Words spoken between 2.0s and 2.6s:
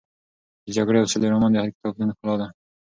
ښکلا ده.